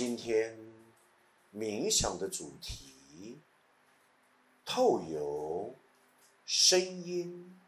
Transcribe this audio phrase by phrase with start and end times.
[0.00, 0.56] 今天
[1.52, 3.36] 冥想的主题，
[4.64, 5.74] 透由
[6.46, 7.58] 声音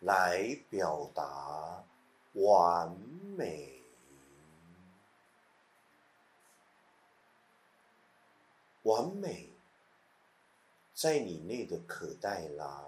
[0.00, 1.84] 来表达
[2.32, 2.90] 完
[3.36, 3.80] 美。
[8.82, 9.48] 完美，
[10.92, 12.84] 在你内的可待拉，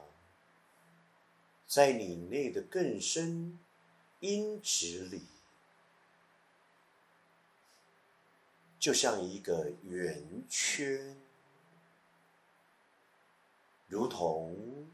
[1.69, 3.61] 在你内的更深
[4.19, 5.23] 音质里，
[8.83, 11.17] 就像一个圆圈，
[13.87, 14.89] 如同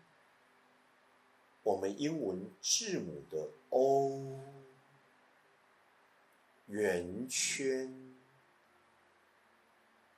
[1.62, 4.40] 我们英文字母的 O，
[6.66, 8.14] 圆圈。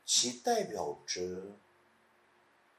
[0.05, 1.56] 其代表着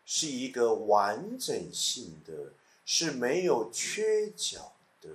[0.06, 2.52] 是一个完整性的，
[2.84, 5.10] 是没有缺角的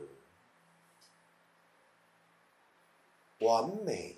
[3.41, 4.17] 完美。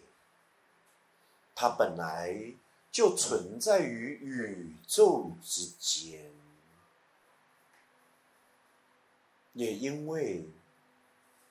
[1.60, 2.54] 它本来
[2.92, 6.30] 就存在于宇宙之间，
[9.54, 10.48] 也因为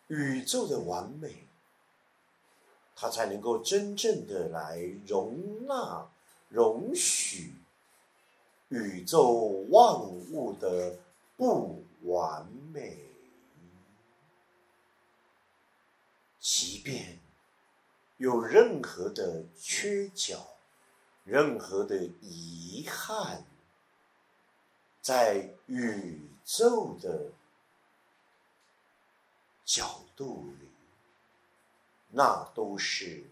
[0.08, 1.44] 宇宙的完美，
[2.95, 6.08] 它才能够真正的来容纳。
[6.47, 7.52] 容许
[8.69, 10.97] 宇宙万物的
[11.35, 12.97] 不完美，
[16.39, 17.19] 即便
[18.18, 20.48] 有任何的缺角、
[21.23, 23.46] 任何的遗憾，
[25.02, 27.31] 在宇宙的
[29.66, 30.68] 角度里，
[32.09, 33.24] 那都是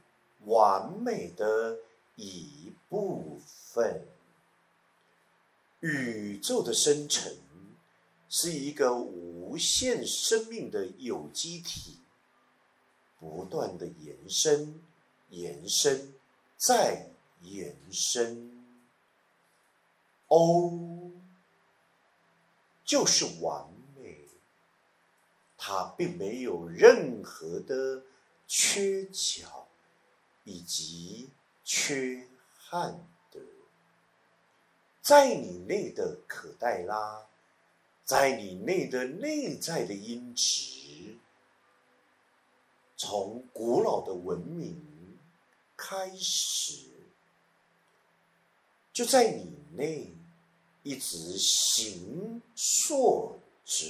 [0.45, 1.77] 完美的。
[2.17, 4.07] 一部分
[5.81, 7.29] 宇宙的生成
[8.29, 11.97] 是一个无限生命的有机体，
[13.29, 14.81] 不断的延伸、
[15.29, 16.13] 延伸、
[16.57, 17.07] 再
[17.41, 18.51] 延伸。
[20.27, 21.11] O
[22.83, 24.27] 就是完美，
[25.57, 28.03] 它并没有任何的
[28.47, 29.67] 缺角
[30.43, 31.29] 以及。
[31.67, 32.27] 缺
[32.59, 33.39] 憾的，
[35.01, 37.25] 在你内的可待拉，
[38.03, 41.14] 在你内的内在的音质，
[42.95, 45.17] 从古老的文明
[45.75, 46.89] 开始，
[48.93, 50.15] 就在你内
[50.83, 53.85] 一直行塑着，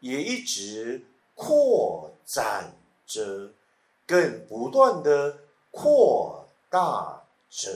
[0.00, 2.72] 也一直扩展
[3.06, 3.52] 着，
[4.06, 5.38] 更不断的
[5.70, 6.36] 扩。
[6.70, 7.70] 大着，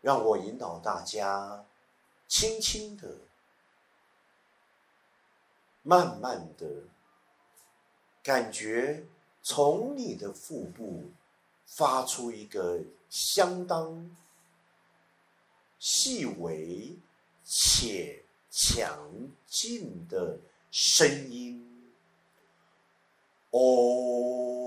[0.00, 1.66] 让我引导大家，
[2.26, 3.18] 轻轻的、
[5.86, 6.66] 慢慢的，
[8.20, 9.06] 感觉
[9.40, 11.04] 从你的腹部
[11.64, 14.10] 发出一个相当
[15.78, 16.96] 细微
[17.44, 18.98] 且强
[19.46, 20.40] 劲的
[20.72, 21.88] 声音，
[23.50, 24.65] 哦。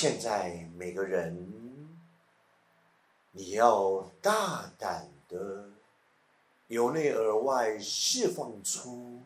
[0.00, 1.98] 现在每个人，
[3.32, 5.70] 你要大胆的
[6.68, 9.20] 由内而外释放出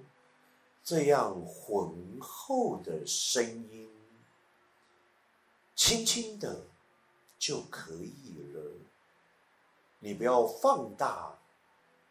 [0.82, 3.90] 这样浑厚的声音，
[5.74, 6.64] 轻轻的
[7.38, 8.72] 就可以了。
[9.98, 11.38] 你不要放大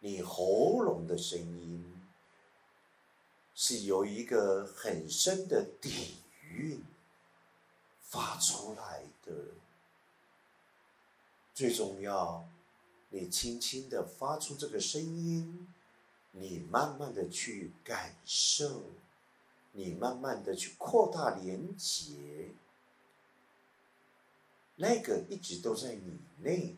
[0.02, 2.00] 你喉咙的声音，
[3.56, 6.18] 是有一个很深的底
[6.52, 6.86] 蕴。
[8.12, 9.34] 发出来的
[11.54, 12.46] 最重要，
[13.10, 15.74] 你轻轻的发出这个声音，
[16.32, 18.84] 你慢慢的去感受，
[19.72, 22.50] 你慢慢的去扩大连接，
[24.76, 26.76] 那个一直都在你内，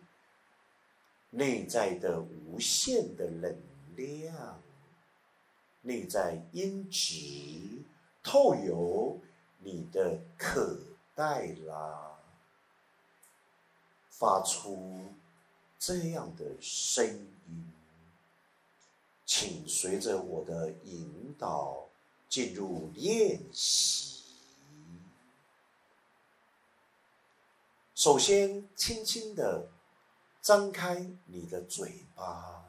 [1.32, 3.58] 内在的无限的能
[3.96, 4.62] 量，
[5.82, 7.82] 内在音质
[8.22, 9.20] 透有
[9.58, 10.78] 你的可
[11.15, 12.18] 带拉，
[14.10, 15.13] 发出
[15.80, 17.06] 这样的声
[17.48, 17.71] 音，
[19.25, 21.88] 请随着我的引导。
[22.30, 24.24] 进入练习。
[27.94, 29.69] 首先，轻轻的
[30.42, 32.65] 张开你的嘴巴，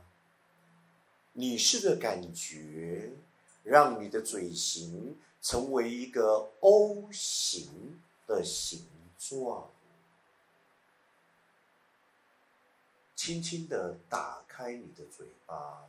[1.33, 3.15] 你试着感觉，
[3.63, 8.87] 让你的嘴型成为一个 O 型的形
[9.19, 9.71] 状。
[13.15, 15.89] 轻轻的打开你的嘴巴。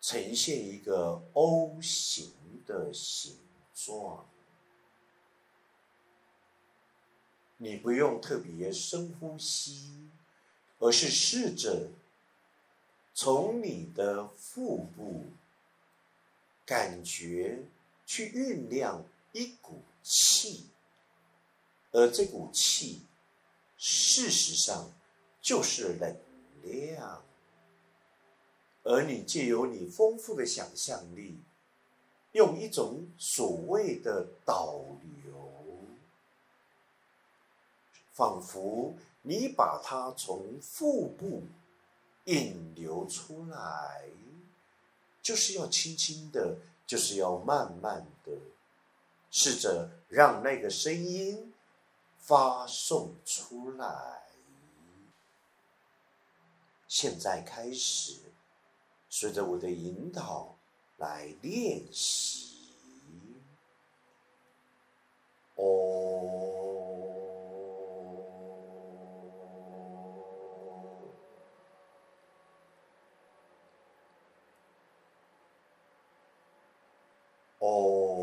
[0.00, 2.32] 呈现一个 O 型
[2.64, 3.36] 的形
[3.74, 4.26] 状，
[7.58, 10.08] 你不用特别深呼吸，
[10.78, 11.90] 而是试着
[13.12, 15.26] 从你的腹部
[16.68, 17.64] 感觉
[18.04, 20.66] 去酝酿一股气，
[21.92, 23.00] 而这股气
[23.78, 24.92] 事实上
[25.40, 26.14] 就是能
[26.62, 27.24] 量。
[28.82, 31.40] 而你借由你丰富的想象力，
[32.32, 34.84] 用一种所谓的导
[35.24, 35.32] 流，
[38.12, 41.44] 仿佛你把它从腹部
[42.24, 44.04] 引流出来，
[45.28, 48.32] 就是要轻轻的，就是要慢慢的，
[49.30, 51.52] 试着让那个声音
[52.16, 54.22] 发送出来。
[56.86, 58.14] 现在开始。
[59.10, 60.56] 随着我的引导
[60.96, 62.72] 来练习。
[65.56, 66.57] 哦。
[77.70, 78.14] 哦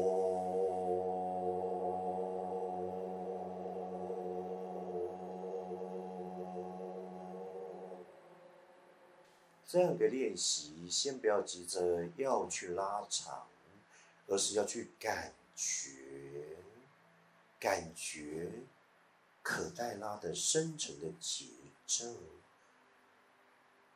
[9.68, 13.45] 这样的练习，先不要急着要去拉长，
[14.27, 15.89] 而是要去感觉，
[17.59, 18.50] 感觉
[19.41, 21.45] 可带拉的深层的节
[21.86, 22.06] 奏，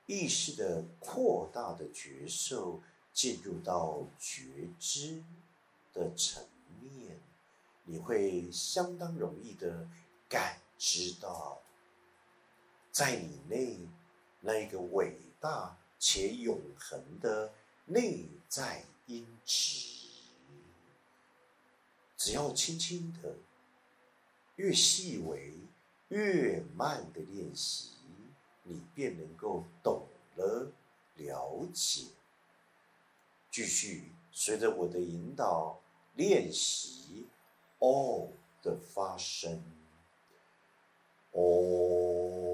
[0.05, 2.81] 意识的扩大的觉受，
[3.13, 4.43] 进入到觉
[4.79, 5.23] 知。
[5.93, 6.45] 的层
[6.79, 7.19] 面，
[7.83, 9.87] 你会相当容易的
[10.27, 11.61] 感知到，
[12.91, 13.87] 在你内
[14.41, 15.19] 那个伟。
[15.41, 17.53] 大且永恒的
[17.85, 19.87] 内在音质，
[22.17, 23.37] 只要轻轻的、
[24.57, 25.53] 越细微、
[26.09, 27.91] 越慢的练习，
[28.63, 30.69] 你便能够懂了、
[31.15, 32.07] 了解。
[33.49, 35.77] 继续随着我的引导
[36.15, 37.27] 练习
[37.79, 38.29] “哦
[38.63, 39.61] 的发声
[41.35, 42.48] ，“哦。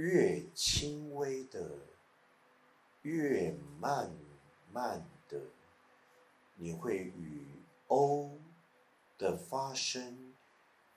[0.00, 1.76] 越轻微的，
[3.02, 4.10] 越慢
[4.72, 5.38] 慢的，
[6.54, 7.46] 你会与
[7.88, 8.38] O
[9.18, 10.32] 的发生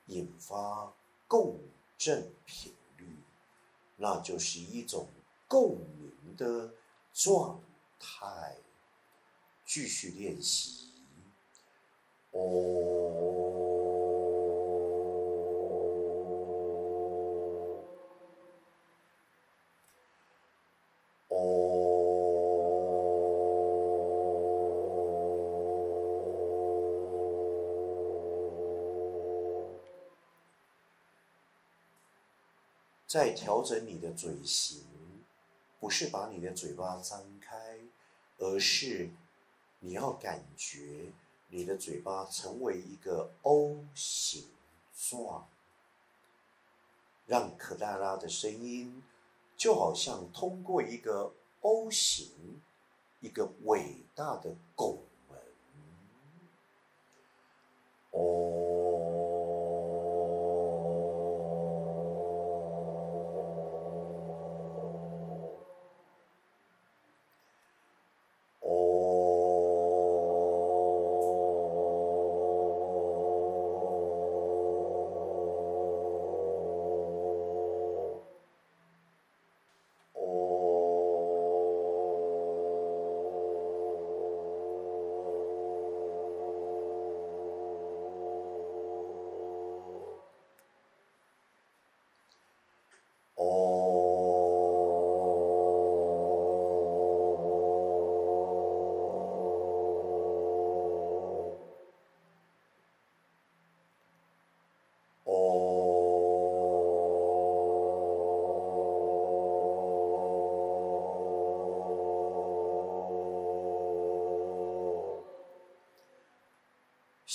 [0.06, 0.94] 引发
[1.28, 1.60] 共
[1.98, 3.18] 振频率，
[3.98, 5.10] 那就是一种
[5.50, 6.74] 共鸣的
[7.12, 7.62] 状
[8.00, 8.56] 态。
[9.66, 10.94] 继续练习
[12.32, 13.53] ，O。
[33.14, 34.82] 在调整你的嘴型，
[35.80, 37.78] 不是把你的嘴巴张开，
[38.40, 39.12] 而是
[39.82, 41.12] 你要感觉
[41.50, 44.48] 你的嘴巴成为一个 O 形
[44.98, 45.48] 状，
[47.28, 49.04] 让可达拉的声音
[49.56, 52.64] 就好像通过一个 O 型，
[53.20, 55.03] 一个伟大的拱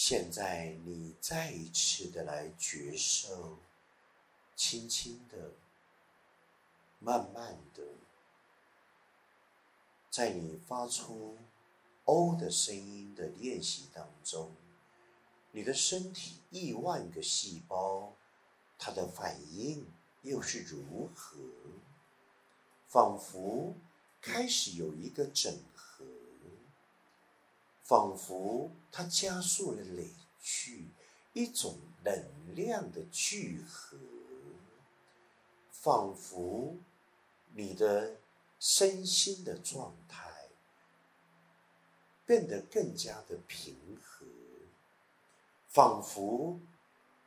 [0.01, 3.59] 现在你再一次的来觉受，
[4.55, 5.51] 轻轻的、
[7.01, 7.83] 慢慢的，
[10.09, 11.37] 在你发出
[12.07, 14.55] “哦”的声音的练习当中，
[15.51, 18.15] 你的身体亿万个细胞，
[18.79, 19.85] 它的反应
[20.23, 21.37] 又是如何？
[22.87, 23.75] 仿佛
[24.21, 26.05] 开始有一个整合。
[27.83, 30.89] 仿佛它加速了累去，
[31.33, 33.97] 一种能量的聚合。
[35.71, 36.77] 仿佛
[37.55, 38.17] 你的
[38.59, 40.49] 身心的状态
[42.27, 44.27] 变得更加的平和。
[45.69, 46.59] 仿佛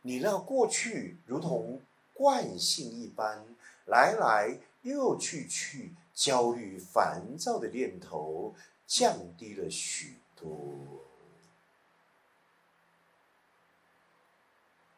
[0.01, 1.81] 你那过去如同
[2.13, 3.45] 惯性一般
[3.85, 8.53] 来来又去去焦虑烦躁的念头
[8.85, 10.57] 降低了许多。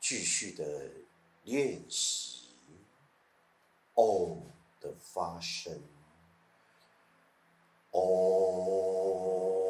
[0.06, 0.92] 继续的
[1.46, 2.50] 练习
[3.96, 4.36] “哦”
[4.82, 5.82] 的发声
[7.92, 9.62] ，“哦”。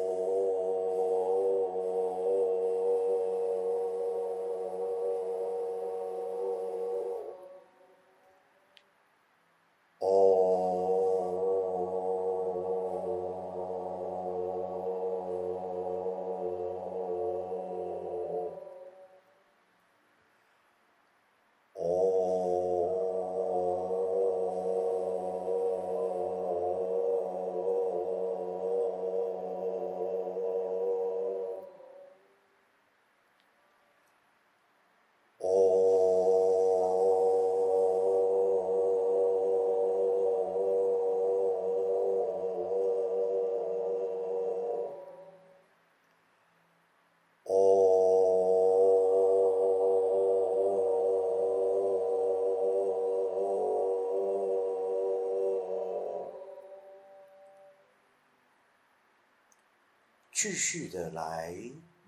[60.44, 61.54] 继续的来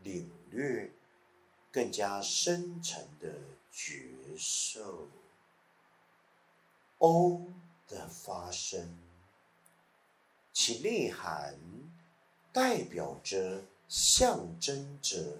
[0.02, 0.92] 领略
[1.72, 3.32] 更加深沉的
[3.72, 5.08] 觉受
[6.98, 7.46] ，O
[7.88, 8.98] 的发生，
[10.52, 11.58] 其内涵
[12.52, 15.38] 代表着、象征着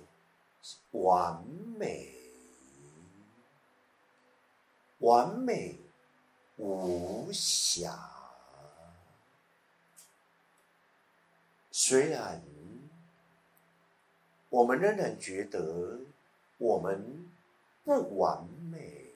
[0.93, 2.15] 完美、
[5.01, 5.79] 完美
[6.57, 8.11] 无瑕。
[11.71, 12.56] 虽然。
[14.49, 15.99] 我们仍然觉得
[16.59, 17.29] 我们
[17.85, 19.07] 不完美，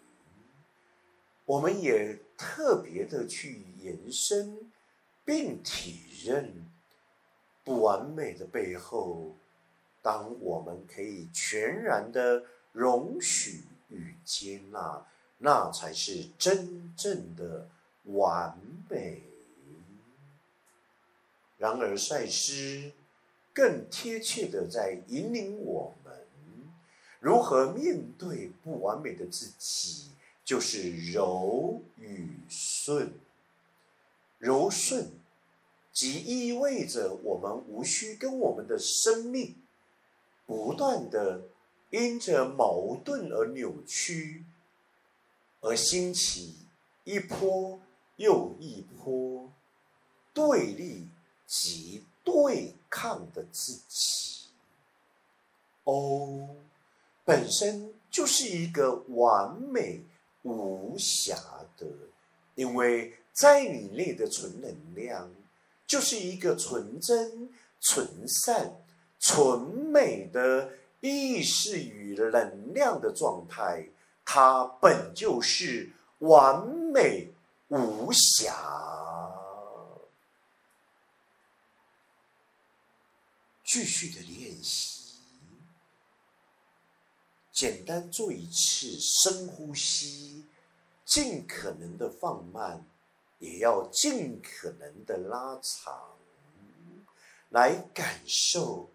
[1.45, 4.71] 我们也特别的去延伸
[5.25, 6.67] 并体认
[7.65, 9.37] 不完美的背后。
[10.03, 15.07] 当我们可以全然的容许与接纳，
[15.39, 17.69] 那才是真正的
[18.05, 18.59] 完
[18.89, 19.23] 美。
[21.59, 22.93] 然而，赛斯。
[23.53, 26.13] 更贴切的在引领我们
[27.19, 30.11] 如何面对不完美的自己，
[30.45, 33.13] 就是柔与顺。
[34.39, 35.11] 柔顺，
[35.93, 39.57] 即意味着我们无需跟我们的生命
[40.47, 41.43] 不断的
[41.91, 44.45] 因着矛盾而扭曲，
[45.61, 46.55] 而兴起
[47.05, 47.81] 一波
[48.17, 49.53] 又一波
[50.33, 51.09] 对立
[51.47, 52.05] 及。
[52.23, 54.49] 对抗的自己，
[55.85, 56.49] 哦，
[57.25, 60.03] 本身就是一个完美
[60.43, 61.37] 无瑕
[61.79, 61.87] 的，
[62.57, 65.31] 因为在你内的纯能量，
[65.87, 67.49] 就是一个纯真、
[67.81, 68.77] 纯善、
[69.19, 70.71] 纯美的
[71.01, 73.87] 意识与能量的状态，
[74.25, 77.29] 它本就是完美
[77.69, 79.00] 无瑕。
[83.73, 85.15] 继续的练习，
[87.53, 90.45] 简单做一次深呼吸，
[91.05, 92.85] 尽可能的放慢，
[93.39, 96.17] 也要尽可能的拉长，
[97.51, 98.91] 来感受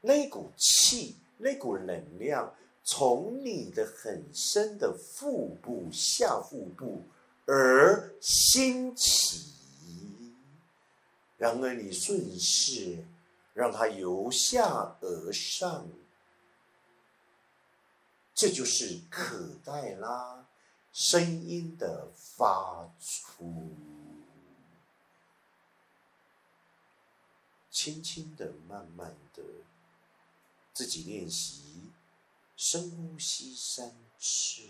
[0.00, 7.02] 那股气、那股能量从你的很深的腹部、下腹部
[7.44, 9.52] 而兴起，
[11.36, 13.04] 然而你顺势。
[13.56, 15.88] 让它由下而上，
[18.34, 20.46] 这就是可黛拉
[20.92, 23.74] 声音的发出。
[27.70, 29.42] 轻轻的、慢慢的，
[30.74, 31.90] 自己练习
[32.58, 34.64] 深呼吸三次。